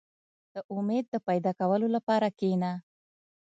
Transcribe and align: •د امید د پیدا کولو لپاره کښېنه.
•د 0.53 0.55
امید 0.75 1.05
د 1.13 1.15
پیدا 1.27 1.51
کولو 1.59 1.87
لپاره 1.95 2.27
کښېنه. 2.39 2.71